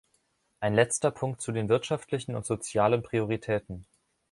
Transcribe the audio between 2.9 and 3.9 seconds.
Prioritäten.